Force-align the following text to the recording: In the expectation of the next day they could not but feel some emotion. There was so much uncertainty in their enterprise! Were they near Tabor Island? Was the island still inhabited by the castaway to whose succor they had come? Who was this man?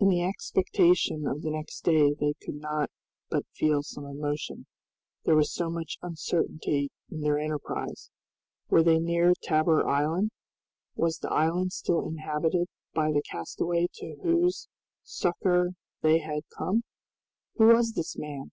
In 0.00 0.08
the 0.08 0.24
expectation 0.24 1.28
of 1.28 1.42
the 1.42 1.50
next 1.50 1.84
day 1.84 2.12
they 2.12 2.32
could 2.44 2.56
not 2.56 2.90
but 3.28 3.46
feel 3.54 3.84
some 3.84 4.04
emotion. 4.04 4.66
There 5.24 5.36
was 5.36 5.54
so 5.54 5.70
much 5.70 5.96
uncertainty 6.02 6.90
in 7.08 7.20
their 7.20 7.38
enterprise! 7.38 8.10
Were 8.68 8.82
they 8.82 8.98
near 8.98 9.32
Tabor 9.42 9.86
Island? 9.88 10.32
Was 10.96 11.18
the 11.18 11.30
island 11.30 11.72
still 11.72 12.04
inhabited 12.08 12.66
by 12.94 13.12
the 13.12 13.22
castaway 13.22 13.86
to 13.94 14.16
whose 14.24 14.66
succor 15.04 15.74
they 16.02 16.18
had 16.18 16.40
come? 16.58 16.82
Who 17.58 17.66
was 17.68 17.92
this 17.92 18.18
man? 18.18 18.50